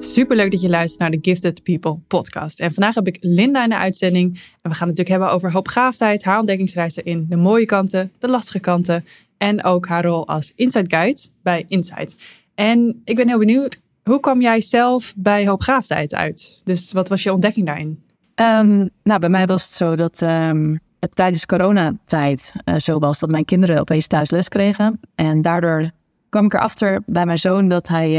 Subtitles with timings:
[0.00, 2.60] Superleuk dat je luistert naar de Gifted People podcast.
[2.60, 4.34] En vandaag heb ik Linda in de uitzending.
[4.34, 8.28] En we gaan het natuurlijk hebben over hoopgaafdheid, haar ontdekkingsreizen in de mooie kanten, de
[8.28, 9.04] lastige kanten.
[9.38, 12.16] En ook haar rol als Insight Guide bij Insight.
[12.54, 16.60] En ik ben heel benieuwd, hoe kwam jij zelf bij hoopgaafdheid uit?
[16.64, 18.02] Dus wat was je ontdekking daarin?
[18.34, 20.80] Um, nou, bij mij was het zo dat het
[21.14, 25.00] tijdens coronatijd uh, zo was dat mijn kinderen opeens thuis les kregen.
[25.14, 25.90] En daardoor
[26.28, 28.10] kwam ik erachter bij mijn zoon dat hij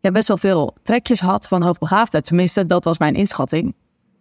[0.00, 2.24] ja, best wel veel trekjes had van hoogbegaafdheid.
[2.24, 3.74] Tenminste, dat was mijn inschatting.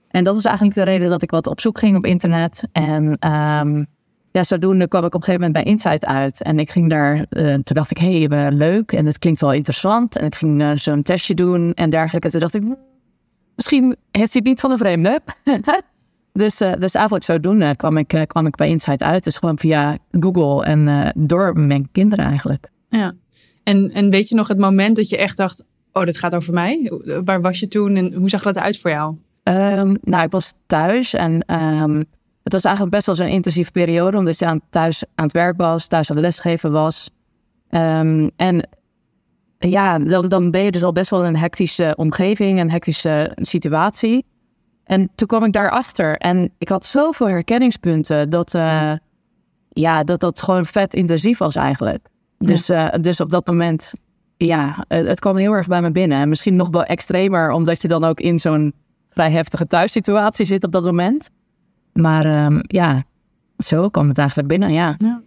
[0.07, 2.63] En dat was eigenlijk de reden dat ik wat op zoek ging op internet.
[2.71, 3.85] En um,
[4.31, 6.41] ja, zodoende kwam ik op een gegeven moment bij Insight uit.
[6.41, 10.15] En ik ging daar, toen dacht ik, hé, hey, leuk en het klinkt wel interessant.
[10.15, 12.29] En ik ging zo'n testje doen en dergelijke.
[12.29, 12.63] Toen dacht ik,
[13.55, 15.19] misschien heeft hij het niet van een vreemde.
[16.33, 19.23] dus, uh, dus eigenlijk zodoende kwam ik, kwam ik bij Insight uit.
[19.23, 22.69] Dus gewoon via Google en door mijn kinderen eigenlijk.
[22.89, 23.13] Ja,
[23.63, 26.53] en, en weet je nog het moment dat je echt dacht, oh, dit gaat over
[26.53, 26.91] mij?
[27.25, 29.15] Waar was je toen en hoe zag dat eruit voor jou?
[29.43, 31.97] Um, nou, ik was thuis en um,
[32.43, 35.57] het was eigenlijk best wel zo'n intensieve periode, omdat je aan, thuis aan het werk
[35.57, 37.09] was, thuis aan het lesgeven was.
[37.69, 38.69] Um, en
[39.57, 43.31] ja, dan, dan ben je dus al best wel in een hectische omgeving, een hectische
[43.35, 44.25] situatie.
[44.83, 48.93] En toen kwam ik daarachter en ik had zoveel herkenningspunten dat, uh,
[49.69, 52.07] ja, dat dat gewoon vet intensief was eigenlijk.
[52.37, 52.97] Dus, ja.
[52.97, 53.93] uh, dus op dat moment,
[54.37, 56.17] ja, het, het, kwam heel erg bij me binnen.
[56.17, 58.73] En misschien nog wel extremer, omdat je dan ook in zo'n
[59.09, 61.29] vrij heftige thuissituatie zit op dat moment.
[61.93, 63.03] Maar um, ja,
[63.57, 64.95] zo kwam het eigenlijk binnen, ja.
[64.97, 65.21] ja.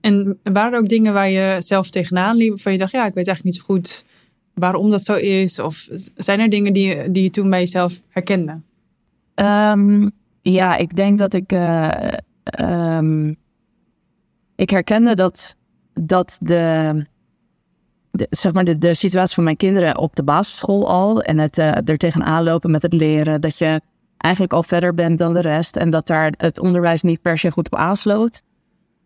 [0.00, 3.14] En waren er ook dingen waar je zelf tegenaan liep, waarvan je dacht, ja, ik
[3.14, 4.04] weet eigenlijk niet zo goed
[4.54, 5.58] waarom dat zo is?
[5.58, 8.60] Of zijn er dingen die, die je toen bij jezelf herkende?
[9.40, 10.10] Um,
[10.42, 11.52] ja, ik denk dat ik.
[11.52, 11.88] Uh,
[12.60, 13.36] um,
[14.56, 15.56] ik herkende dat,
[15.94, 17.06] dat de,
[18.30, 21.88] zeg maar de, de situatie van mijn kinderen op de basisschool al en het uh,
[21.88, 23.80] er tegenaan lopen met het leren, dat je
[24.16, 27.50] eigenlijk al verder bent dan de rest en dat daar het onderwijs niet per se
[27.50, 28.42] goed op aansloot.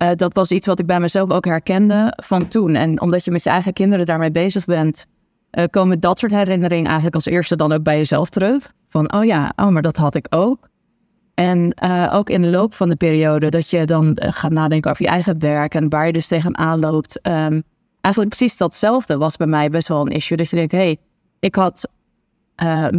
[0.02, 2.74] Uh, dat was iets wat ik bij mezelf ook herkende van toen.
[2.74, 5.06] En omdat je met je eigen kinderen daarmee bezig bent,
[5.58, 8.72] uh, komen dat soort herinneringen eigenlijk als eerste dan ook bij jezelf terug.
[8.88, 10.70] Van, oh ja, oh, maar dat had ik ook.
[11.34, 15.04] En uh, ook in de loop van de periode dat je dan gaat nadenken over
[15.04, 17.26] je eigen werk en waar je dus tegenaan loopt.
[17.26, 17.62] Um,
[18.00, 20.36] eigenlijk precies datzelfde was bij mij best wel een issue.
[20.36, 20.98] Dat je denkt, hé, hey,
[21.40, 21.88] ik had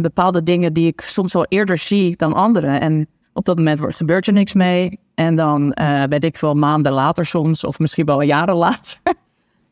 [0.00, 2.80] bepaalde dingen die ik soms al eerder zie dan anderen.
[2.80, 4.98] En op dat moment wordt, gebeurt er niks mee.
[5.14, 8.98] En dan uh, weet ik veel maanden later soms, of misschien wel jaren later,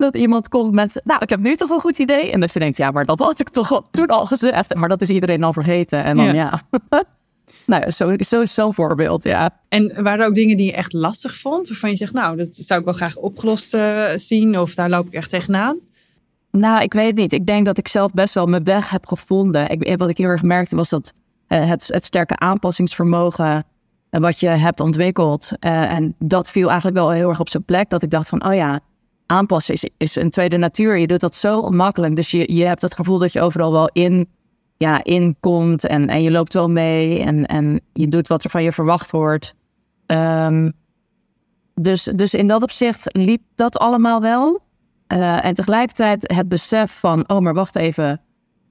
[0.02, 2.30] dat iemand komt met, nou, ik heb nu toch een goed idee.
[2.30, 4.74] En dat je denkt, ja, maar dat had ik toch toen al gezegd.
[4.74, 6.04] Maar dat is iedereen al vergeten.
[6.04, 6.32] En dan, ja.
[6.32, 6.60] ja.
[7.66, 9.60] nou, zo, zo is zo'n voorbeeld, ja.
[9.68, 11.68] En waren er ook dingen die je echt lastig vond?
[11.68, 14.58] Waarvan je zegt, nou, dat zou ik wel graag opgelost uh, zien.
[14.58, 15.78] Of daar loop ik echt tegenaan?
[16.50, 17.32] Nou, ik weet niet.
[17.32, 19.68] Ik denk dat ik zelf best wel mijn weg heb gevonden.
[19.68, 21.12] Ik, wat ik heel erg merkte was dat
[21.48, 23.64] uh, het, het, sterke aanpassingsvermogen
[24.10, 25.50] uh, wat je hebt ontwikkeld.
[25.60, 27.90] Uh, en dat viel eigenlijk wel heel erg op zijn plek.
[27.90, 28.80] Dat ik dacht van, oh ja,
[29.26, 30.96] aanpassen is, is een tweede natuur.
[30.96, 32.16] Je doet dat zo gemakkelijk.
[32.16, 34.28] Dus je, je hebt het gevoel dat je overal wel in,
[34.76, 35.86] ja, in komt.
[35.86, 37.18] En, en je loopt wel mee.
[37.18, 39.54] En, en je doet wat er van je verwacht wordt.
[40.06, 40.72] Um,
[41.74, 44.60] dus, dus in dat opzicht liep dat allemaal wel.
[45.08, 48.20] Uh, en tegelijkertijd het besef van, oh, maar wacht even,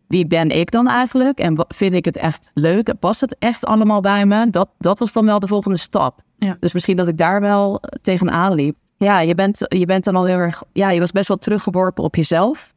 [0.07, 1.39] wie ben ik dan eigenlijk?
[1.39, 2.99] En vind ik het echt leuk?
[2.99, 4.49] Past het echt allemaal bij me?
[4.49, 6.21] Dat, dat was dan wel de volgende stap.
[6.37, 6.57] Ja.
[6.59, 8.75] Dus misschien dat ik daar wel tegenaan liep.
[9.03, 12.03] Ja, je bent, je bent dan al heel erg, ja, je was best wel teruggeworpen
[12.03, 12.73] op jezelf.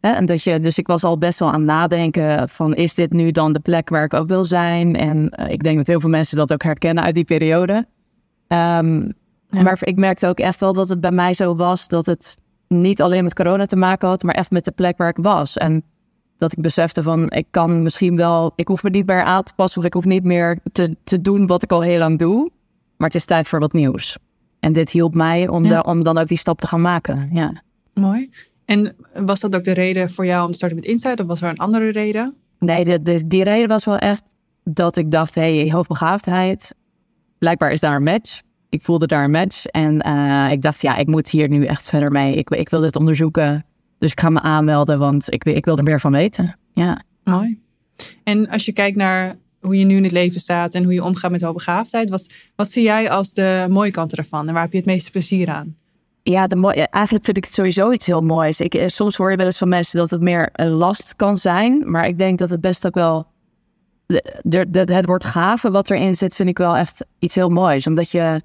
[0.00, 0.12] Hè?
[0.12, 3.12] En dat je, dus ik was al best wel aan het nadenken van, is dit
[3.12, 4.96] nu dan de plek waar ik ook wil zijn?
[4.96, 7.72] En uh, ik denk dat heel veel mensen dat ook herkennen uit die periode.
[7.72, 9.14] Um,
[9.50, 9.62] ja.
[9.62, 12.38] Maar ik merkte ook echt wel dat het bij mij zo was dat het
[12.68, 15.56] niet alleen met corona te maken had, maar echt met de plek waar ik was.
[15.56, 15.82] En
[16.38, 19.52] dat ik besefte van, ik kan misschien wel, ik hoef me niet meer aan te
[19.54, 22.50] passen of ik hoef niet meer te, te doen wat ik al heel lang doe.
[22.96, 24.18] Maar het is tijd voor wat nieuws.
[24.66, 25.82] En dit hielp mij om, ja.
[25.82, 27.28] de, om dan ook die stap te gaan maken.
[27.32, 27.62] Ja.
[27.94, 28.30] Mooi.
[28.64, 31.42] En was dat ook de reden voor jou om te starten met Insight of was
[31.42, 32.34] er een andere reden?
[32.58, 34.22] Nee, de, de, die reden was wel echt
[34.64, 36.74] dat ik dacht, hé, hey, hoofdbegaafdheid,
[37.38, 39.66] blijkbaar is daar een match ik voelde daar een match.
[39.66, 42.34] En uh, ik dacht, ja, ik moet hier nu echt verder mee.
[42.34, 43.64] Ik, ik wil dit onderzoeken.
[43.98, 46.58] Dus ik ga me aanmelden, want ik, ik wil er meer van weten.
[46.72, 47.02] Ja.
[47.24, 47.60] Mooi.
[48.24, 49.36] En als je kijkt naar
[49.66, 52.26] hoe je nu in het leven staat en hoe je omgaat met hoogbegaafdheid, wat,
[52.56, 55.48] wat zie jij als de mooie kanten ervan en waar heb je het meeste plezier
[55.48, 55.76] aan?
[56.22, 58.60] Ja, de mooie, eigenlijk vind ik het sowieso iets heel moois.
[58.60, 61.36] Ik, eh, soms hoor je wel eens van mensen dat het meer een last kan
[61.36, 63.26] zijn, maar ik denk dat het best ook wel.
[64.06, 67.48] De, de, de, het woord gave wat erin zit, vind ik wel echt iets heel
[67.48, 67.86] moois.
[67.86, 68.40] Omdat je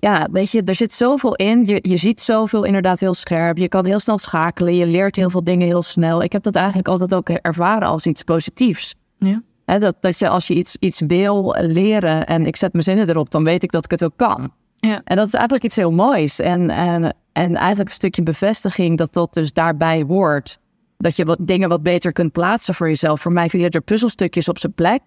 [0.00, 1.66] ja, weet je, er zit zoveel in.
[1.66, 3.56] Je, je ziet zoveel inderdaad heel scherp.
[3.56, 4.74] Je kan heel snel schakelen.
[4.74, 6.22] Je leert heel veel dingen heel snel.
[6.22, 8.94] Ik heb dat eigenlijk altijd ook ervaren als iets positiefs.
[9.18, 9.42] Ja.
[9.78, 13.30] Dat, dat je als je iets, iets wil leren en ik zet mijn zinnen erop,
[13.30, 14.52] dan weet ik dat ik het ook kan.
[14.76, 15.00] Ja.
[15.04, 16.38] En dat is eigenlijk iets heel moois.
[16.38, 20.58] En, en, en eigenlijk een stukje bevestiging dat dat dus daarbij hoort.
[20.96, 23.20] Dat je wat dingen wat beter kunt plaatsen voor jezelf.
[23.20, 25.00] Voor mij vielen er puzzelstukjes op zijn plek.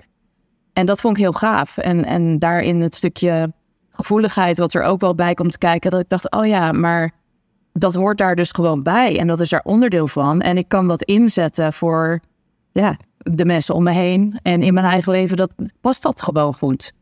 [0.73, 1.77] En dat vond ik heel gaaf.
[1.77, 3.53] En, en daarin het stukje
[3.89, 7.11] gevoeligheid, wat er ook wel bij komt kijken, dat ik dacht, oh ja, maar
[7.73, 9.19] dat hoort daar dus gewoon bij.
[9.19, 10.41] En dat is daar onderdeel van.
[10.41, 12.19] En ik kan dat inzetten voor
[12.73, 14.39] ja, de mensen om me heen.
[14.41, 16.93] En in mijn eigen leven dat, past dat gewoon goed.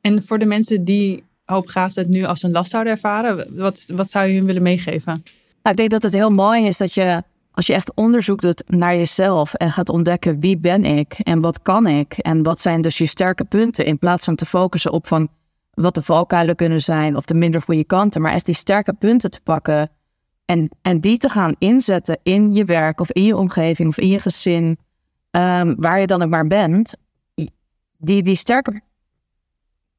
[0.00, 4.26] En voor de mensen die hoopgaafheid nu als een last zouden ervaren, wat, wat zou
[4.26, 5.22] je hun willen meegeven?
[5.62, 7.22] Nou, ik denk dat het heel mooi is dat je,
[7.52, 11.62] als je echt onderzoek doet naar jezelf en gaat ontdekken wie ben ik en wat
[11.62, 15.06] kan ik en wat zijn dus je sterke punten, in plaats van te focussen op
[15.06, 15.28] van
[15.70, 19.30] wat de valkuilen kunnen zijn of de minder goede kanten, maar echt die sterke punten
[19.30, 19.90] te pakken
[20.44, 24.08] en, en die te gaan inzetten in je werk of in je omgeving of in
[24.08, 24.78] je gezin,
[25.30, 26.94] ehm, waar je dan ook maar bent.
[28.02, 28.80] Die, die sterke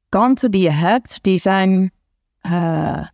[0.08, 1.92] kanten die je hebt, die zijn
[2.46, 3.06] uh,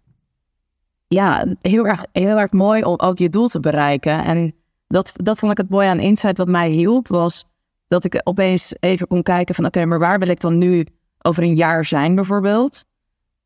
[1.09, 4.25] ja, heel erg, heel erg mooi om ook je doel te bereiken.
[4.25, 4.55] En
[4.87, 7.45] dat, dat vond ik het mooie aan Insight wat mij hielp, was
[7.89, 10.87] dat ik opeens even kon kijken van oké, maar waar wil ik dan nu
[11.19, 12.85] over een jaar zijn bijvoorbeeld?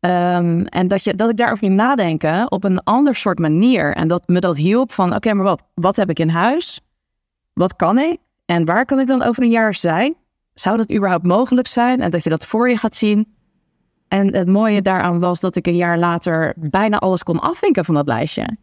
[0.01, 3.95] Um, en dat, je, dat ik daarover ging nadenken op een ander soort manier.
[3.95, 6.81] En dat me dat hielp van oké, maar wat, wat heb ik in huis?
[7.53, 8.19] Wat kan ik?
[8.45, 10.15] En waar kan ik dan over een jaar zijn?
[10.55, 12.01] Zou dat überhaupt mogelijk zijn?
[12.01, 13.35] En dat je dat voor je gaat zien.
[14.09, 17.95] En het mooie daaraan was dat ik een jaar later bijna alles kon afvinken van
[17.95, 18.57] dat lijstje.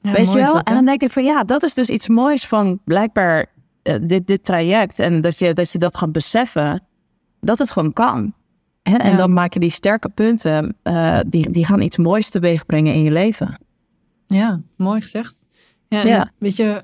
[0.00, 0.60] Weet je wel?
[0.60, 3.46] en dan denk ik van ja, dat is dus iets moois van blijkbaar
[3.82, 4.98] uh, dit, dit traject.
[4.98, 6.82] En dat je, dat je dat gaat beseffen,
[7.40, 8.34] dat het gewoon kan.
[8.82, 12.66] En, en dan maak je die sterke punten, uh, die, die gaan iets moois teweeg
[12.66, 13.58] brengen in je leven.
[14.26, 15.44] Ja, mooi gezegd.
[15.88, 16.30] Ja, ja.
[16.38, 16.82] Weet je,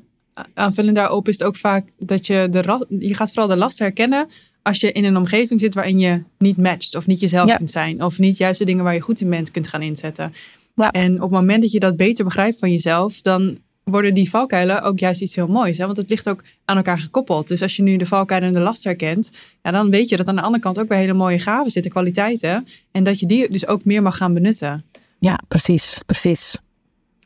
[0.55, 4.29] aanvullend daarop is het ook vaak dat je de je gaat vooral de last herkennen
[4.63, 8.03] als je in een omgeving zit waarin je niet matcht of niet jezelf kunt zijn
[8.03, 10.35] of niet juist de dingen waar je goed in bent kunt gaan inzetten.
[10.75, 10.91] Ja.
[10.91, 14.83] En op het moment dat je dat beter begrijpt van jezelf, dan worden die valkuilen
[14.83, 15.79] ook juist iets heel moois.
[15.79, 15.85] Hè?
[15.85, 17.49] Want het ligt ook aan elkaar gekoppeld.
[17.49, 19.31] Dus als je nu de valkuilen en de last herkent,
[19.63, 21.91] ja, dan weet je dat aan de andere kant ook bij hele mooie gaven zitten,
[21.91, 22.67] kwaliteiten.
[22.91, 24.85] En dat je die dus ook meer mag gaan benutten.
[25.19, 26.57] Ja, precies, precies.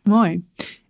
[0.02, 0.44] Mooi.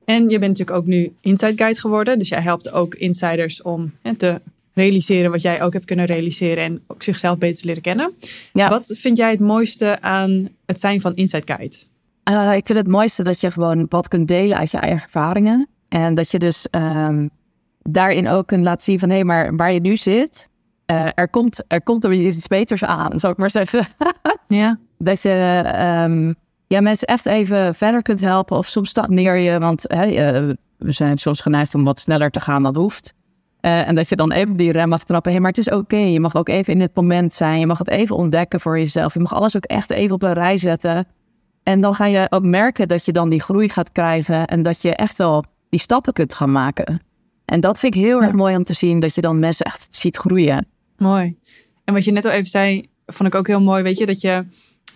[0.04, 2.19] En je bent natuurlijk ook nu Inside Guide geworden.
[2.19, 4.40] Dus jij helpt ook insiders om hè, te
[4.75, 8.12] realiseren wat jij ook hebt kunnen realiseren en ook zichzelf beter te leren kennen.
[8.52, 8.69] Ja.
[8.69, 11.76] Wat vind jij het mooiste aan het zijn van Inside Guide?
[12.31, 15.69] Uh, ik vind het mooiste dat je gewoon wat kunt delen uit je eigen ervaringen.
[15.88, 17.31] En dat je dus um,
[17.82, 20.48] daarin ook kunt laten zien van hé, hey, maar waar je nu zit,
[20.87, 23.84] uh, er, komt, er komt er iets beters aan, zou ik maar zeggen.
[24.48, 24.78] ja.
[24.98, 25.64] Dat je
[26.06, 26.34] um,
[26.72, 30.92] ja, mensen echt even verder kunt helpen of soms stagneer je, want hey, uh, we
[30.92, 33.14] zijn soms geneigd om wat sneller te gaan dan hoeft.
[33.60, 35.32] Uh, en dat je dan even die rem mag trappen.
[35.32, 35.96] Hey, maar het is oké.
[35.96, 37.60] Je mag ook even in het moment zijn.
[37.60, 39.14] Je mag het even ontdekken voor jezelf.
[39.14, 41.06] Je mag alles ook echt even op een rij zetten.
[41.62, 44.46] En dan ga je ook merken dat je dan die groei gaat krijgen.
[44.46, 47.02] En dat je echt wel die stappen kunt gaan maken.
[47.44, 48.26] En dat vind ik heel ja.
[48.26, 49.00] erg mooi om te zien.
[49.00, 50.66] Dat je dan mensen echt ziet groeien.
[50.96, 51.38] Mooi.
[51.84, 53.82] En wat je net al even zei, vond ik ook heel mooi.
[53.82, 54.44] Weet je, dat je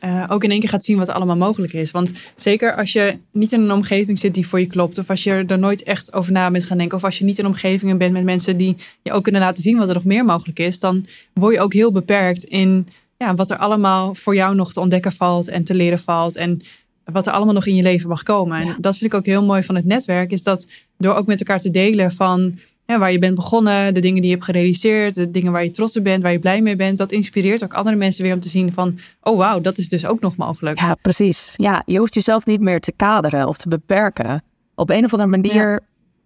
[0.04, 1.90] uh, ook in één keer gaat zien wat allemaal mogelijk is.
[1.90, 5.24] Want zeker als je niet in een omgeving zit die voor je klopt, of als
[5.24, 7.98] je er nooit echt over na bent gaan denken, of als je niet in omgevingen
[7.98, 10.80] bent met mensen die je ook kunnen laten zien wat er nog meer mogelijk is,
[10.80, 14.80] dan word je ook heel beperkt in ja, wat er allemaal voor jou nog te
[14.80, 16.36] ontdekken valt en te leren valt.
[16.36, 16.62] En
[17.04, 18.60] wat er allemaal nog in je leven mag komen.
[18.60, 20.66] En dat vind ik ook heel mooi van het netwerk, is dat
[20.98, 24.30] door ook met elkaar te delen van ja, waar je bent begonnen, de dingen die
[24.30, 26.98] je hebt gerealiseerd, de dingen waar je trots op bent, waar je blij mee bent,
[26.98, 30.06] dat inspireert ook andere mensen weer om te zien van, oh wauw, dat is dus
[30.06, 30.80] ook nog mogelijk.
[30.80, 31.54] Ja, precies.
[31.56, 34.42] Ja, je hoeft jezelf niet meer te kaderen of te beperken.
[34.74, 35.80] Op een of andere manier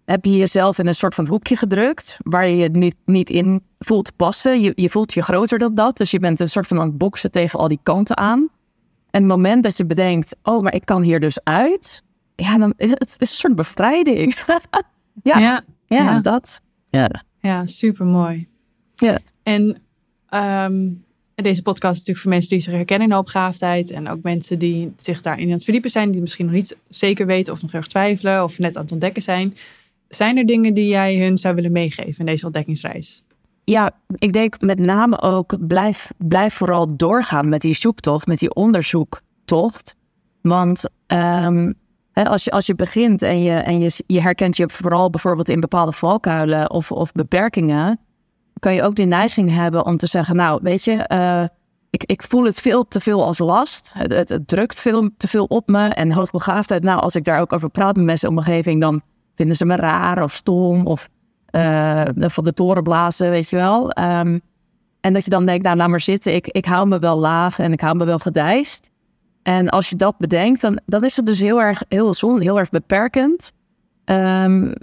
[0.05, 3.63] heb je jezelf in een soort van hoekje gedrukt, waar je je niet, niet in
[3.79, 4.61] voelt passen.
[4.61, 6.97] Je, je voelt je groter dan dat, dus je bent een soort van aan het
[6.97, 8.49] boksen tegen al die kanten aan.
[9.09, 12.03] En het moment dat je bedenkt, oh, maar ik kan hier dus uit,
[12.35, 14.35] ja, dan is het, het is een soort bevrijding.
[15.23, 15.39] ja.
[15.39, 15.63] ja.
[15.95, 16.61] Ja, dat.
[16.89, 18.47] Ja, ja super mooi.
[18.95, 19.19] Ja.
[19.43, 19.77] En
[20.33, 21.03] um,
[21.35, 23.91] deze podcast is natuurlijk voor mensen die zich herkennen in de opgaafdheid.
[23.91, 27.25] En ook mensen die zich daarin aan het verdiepen zijn, die misschien nog niet zeker
[27.25, 29.55] weten of nog erg twijfelen of net aan het ontdekken zijn.
[30.07, 33.23] Zijn er dingen die jij hun zou willen meegeven in deze ontdekkingsreis?
[33.63, 38.53] Ja, ik denk met name ook blijf, blijf vooral doorgaan met die zoektocht, met die
[38.53, 39.95] onderzoektocht.
[40.41, 41.73] Want um,
[42.13, 45.59] als, je, als je begint en, je, en je, je herkent je vooral bijvoorbeeld in
[45.59, 47.99] bepaalde valkuilen of, of beperkingen,
[48.59, 51.43] kan je ook de neiging hebben om te zeggen, nou weet je, uh,
[51.89, 53.93] ik, ik voel het veel te veel als last.
[53.97, 55.87] Het, het, drukt veel te veel op me.
[55.87, 59.01] En hoogbegaafdheid, nou, als ik daar ook over praat met mensen in omgeving, dan
[59.35, 61.09] vinden ze me raar of stom of
[61.51, 63.97] uh, van de toren blazen, weet je wel.
[63.99, 64.41] Um,
[65.01, 66.35] en dat je dan denkt, nou, laat maar zitten.
[66.35, 68.89] Ik, ik hou me wel laag en ik hou me wel gedijst.
[69.43, 72.59] En als je dat bedenkt, dan, dan is het dus heel erg, heel zon, heel
[72.59, 73.51] erg beperkend.
[74.05, 74.73] Um,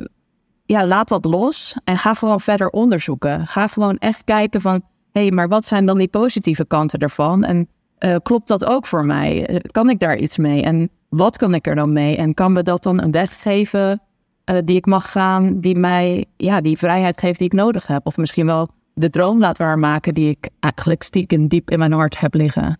[0.64, 3.46] ja, laat dat los en ga gewoon verder onderzoeken.
[3.46, 7.44] Ga gewoon echt kijken van, hé, hey, maar wat zijn dan die positieve kanten ervan?
[7.44, 9.46] En uh, klopt dat ook voor mij?
[9.46, 10.62] Eh, kan ik daar iets mee?
[10.62, 12.16] En wat kan ik er dan mee?
[12.16, 14.02] En kan me dat dan een weg geven
[14.50, 18.06] uh, die ik mag gaan, die mij ja, die vrijheid geeft die ik nodig heb?
[18.06, 22.20] Of misschien wel de droom laat waarmaken die ik eigenlijk stiekem diep in mijn hart
[22.20, 22.78] heb liggen.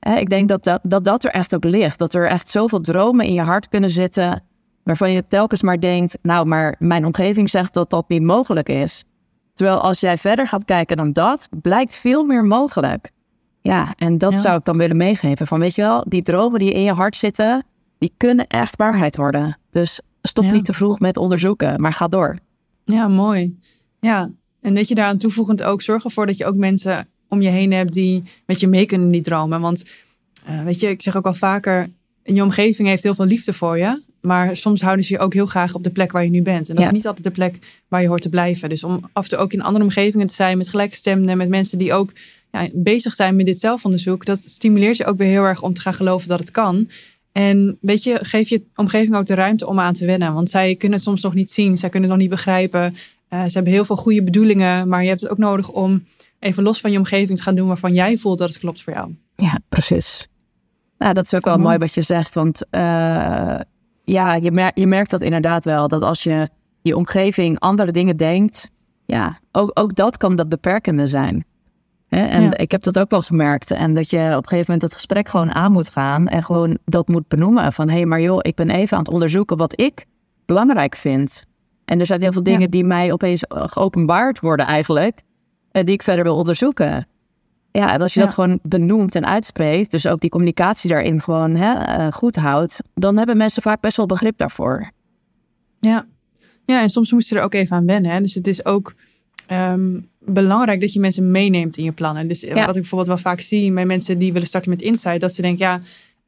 [0.00, 1.98] Ik denk dat dat, dat dat er echt ook ligt.
[1.98, 4.42] Dat er echt zoveel dromen in je hart kunnen zitten.
[4.84, 9.04] waarvan je telkens maar denkt: Nou, maar mijn omgeving zegt dat dat niet mogelijk is.
[9.54, 13.10] Terwijl als jij verder gaat kijken dan dat, blijkt veel meer mogelijk.
[13.60, 15.46] Ja, en dat zou ik dan willen meegeven.
[15.46, 17.64] Van weet je wel, die dromen die in je hart zitten,
[17.98, 19.58] die kunnen echt waarheid worden.
[19.70, 22.38] Dus stop niet te vroeg met onderzoeken, maar ga door.
[22.84, 23.58] Ja, mooi.
[24.00, 27.48] Ja, en dat je daaraan toevoegend ook zorg ervoor dat je ook mensen om je
[27.48, 29.60] heen hebt die met je mee kunnen die dromen.
[29.60, 29.84] Want
[30.48, 31.88] uh, weet je, ik zeg ook al vaker,
[32.22, 34.02] je omgeving heeft heel veel liefde voor je.
[34.20, 36.68] Maar soms houden ze je ook heel graag op de plek waar je nu bent.
[36.68, 37.58] En dat is niet altijd de plek
[37.88, 38.68] waar je hoort te blijven.
[38.68, 41.78] Dus om af en toe ook in andere omgevingen te zijn met gelijkgestemden, met mensen
[41.78, 42.12] die ook
[42.52, 45.80] ja, bezig zijn met dit zelfonderzoek, dat stimuleert je ook weer heel erg om te
[45.80, 46.88] gaan geloven dat het kan.
[47.32, 50.34] En weet je, geef je omgeving ook de ruimte om aan te wennen.
[50.34, 52.94] Want zij kunnen het soms nog niet zien, zij kunnen het nog niet begrijpen.
[53.30, 56.04] Uh, ze hebben heel veel goede bedoelingen, maar je hebt het ook nodig om
[56.38, 58.92] even los van je omgeving te gaan doen waarvan jij voelt dat het klopt voor
[58.92, 59.16] jou.
[59.36, 60.28] Ja, precies.
[60.98, 62.80] Nou, dat is ook wel mooi wat je zegt, want uh,
[64.04, 66.48] ja, je, mer je merkt dat inderdaad wel, dat als je
[66.82, 68.70] je omgeving andere dingen denkt,
[69.04, 71.44] ja, ook, ook dat kan dat beperkende zijn.
[72.08, 72.26] Hè?
[72.26, 72.56] En ja.
[72.56, 73.70] ik heb dat ook wel gemerkt.
[73.70, 76.78] En dat je op een gegeven moment het gesprek gewoon aan moet gaan en gewoon
[76.84, 77.72] dat moet benoemen.
[77.72, 80.04] Van hé, hey, maar joh, ik ben even aan het onderzoeken wat ik
[80.46, 81.44] belangrijk vind.
[81.84, 85.27] En er zijn heel veel dingen die mij opeens geopenbaard worden eigenlijk, en
[85.84, 87.06] die ik verder wil onderzoeken.
[87.70, 91.54] Ja, en als je dat gewoon benoemt en uitspreekt, dus ook die communicatie daarin gewoon
[91.54, 94.90] hè, uh, goed houdt, dan hebben mensen vaak best wel begrip daarvoor.
[95.80, 96.06] Ja,
[96.64, 98.10] ja en soms moet je er ook even aan wennen.
[98.10, 98.20] Hè?
[98.20, 98.94] Dus het is ook
[99.52, 102.28] um, belangrijk dat je mensen meeneemt in je plannen.
[102.28, 105.34] Dus wat ik bijvoorbeeld wel vaak zie bij mensen die willen starten met Insight, dat
[105.34, 105.80] ze denken, ja,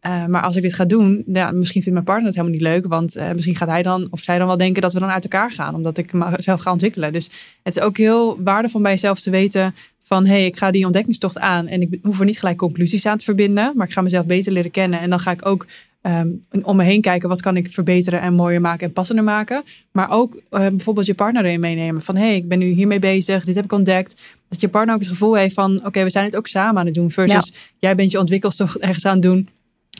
[0.07, 2.67] uh, maar als ik dit ga doen, ja, misschien vindt mijn partner het helemaal niet
[2.67, 2.87] leuk.
[2.87, 5.23] Want uh, misschien gaat hij dan of zij dan wel denken dat we dan uit
[5.23, 5.75] elkaar gaan.
[5.75, 7.13] Omdat ik mezelf ga ontwikkelen.
[7.13, 7.31] Dus
[7.63, 10.25] het is ook heel waardevol bij jezelf te weten van...
[10.27, 11.67] hé, hey, ik ga die ontdekkingstocht aan.
[11.67, 13.73] En ik hoef er niet gelijk conclusies aan te verbinden.
[13.77, 15.01] Maar ik ga mezelf beter leren kennen.
[15.01, 15.67] En dan ga ik ook
[16.03, 17.29] um, om me heen kijken.
[17.29, 19.63] Wat kan ik verbeteren en mooier maken en passender maken.
[19.93, 22.03] Maar ook uh, bijvoorbeeld je partner erin meenemen.
[22.03, 23.45] Van hé, hey, ik ben nu hiermee bezig.
[23.45, 24.21] Dit heb ik ontdekt.
[24.49, 25.77] Dat je partner ook het gevoel heeft van...
[25.77, 27.11] oké, okay, we zijn het ook samen aan het doen.
[27.11, 27.59] Versus ja.
[27.79, 29.49] jij bent je ontwikkelstocht ergens aan het doen...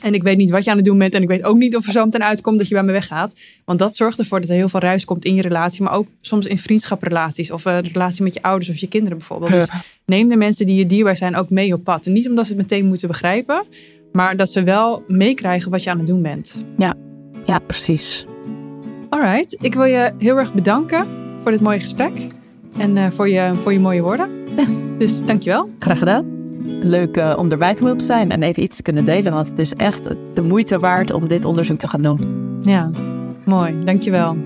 [0.01, 1.15] En ik weet niet wat je aan het doen bent.
[1.15, 3.35] En ik weet ook niet of er zo meteen uitkomt dat je bij me weggaat.
[3.65, 5.83] Want dat zorgt ervoor dat er heel veel ruis komt in je relatie.
[5.83, 7.51] Maar ook soms in vriendschaprelaties.
[7.51, 9.51] Of uh, de relatie met je ouders of je kinderen bijvoorbeeld.
[9.51, 9.69] Dus
[10.05, 12.05] neem de mensen die je dierbaar zijn ook mee op pad.
[12.05, 13.65] En niet omdat ze het meteen moeten begrijpen.
[14.11, 16.65] Maar dat ze wel meekrijgen wat je aan het doen bent.
[16.77, 16.95] Ja,
[17.45, 18.25] ja precies.
[19.09, 21.05] Alright, ik wil je heel erg bedanken
[21.41, 22.13] voor dit mooie gesprek.
[22.77, 24.29] En uh, voor, je, voor je mooie woorden.
[24.97, 25.69] dus dankjewel.
[25.79, 26.30] Graag gedaan
[26.65, 29.33] leuk uh, om te mogen zijn en even iets te kunnen delen.
[29.33, 32.19] Want het is echt de moeite waard om dit onderzoek te gaan doen.
[32.59, 32.89] Ja,
[33.45, 33.83] mooi.
[33.83, 34.37] Dankjewel.